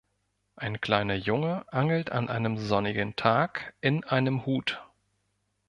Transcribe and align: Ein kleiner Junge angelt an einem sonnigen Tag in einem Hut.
Ein 0.55 0.81
kleiner 0.81 1.13
Junge 1.13 1.71
angelt 1.71 2.11
an 2.11 2.27
einem 2.27 2.57
sonnigen 2.57 3.15
Tag 3.15 3.75
in 3.81 4.03
einem 4.03 4.47
Hut. 4.47 4.83